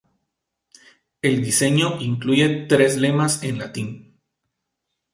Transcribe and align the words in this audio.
El 1.21 1.43
diseño 1.43 2.01
incluye 2.01 2.65
tres 2.67 2.97
lemas 2.97 3.43
en 3.43 3.59
latín. 3.59 4.17